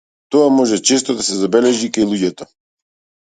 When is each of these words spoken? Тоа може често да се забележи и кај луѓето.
Тоа 0.35 0.45
може 0.53 0.79
често 0.91 1.15
да 1.19 1.25
се 1.27 1.37
забележи 1.41 1.85
и 1.87 1.91
кај 1.99 2.07
луѓето. 2.13 2.47